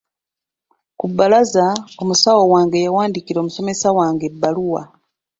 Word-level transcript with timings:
Ku 0.99 1.05
bbalaza 1.09 1.65
omusawo 2.01 2.41
wange 2.53 2.77
yawandiikira 2.85 3.37
omusomesa 3.41 3.87
wange 3.97 4.23
ebbaluwa. 4.31 4.81